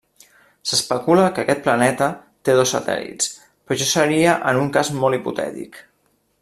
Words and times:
S'especula 0.69 1.25
que 1.35 1.43
aquest 1.43 1.61
planeta, 1.67 2.07
té 2.49 2.57
dos 2.61 2.73
satèl·lits, 2.77 3.31
però 3.67 3.77
això 3.79 3.89
seria 3.93 4.35
en 4.53 4.63
un 4.67 4.77
cas 4.79 4.95
molt 5.05 5.19
hipotètic. 5.21 5.83